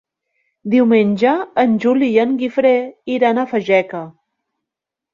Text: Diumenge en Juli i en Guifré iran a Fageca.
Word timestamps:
Diumenge 0.73 1.33
en 1.65 1.77
Juli 1.85 2.11
i 2.15 2.19
en 2.25 2.35
Guifré 2.41 2.75
iran 3.19 3.41
a 3.41 3.47
Fageca. 3.55 4.07